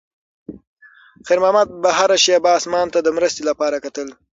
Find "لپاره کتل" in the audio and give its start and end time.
3.49-4.07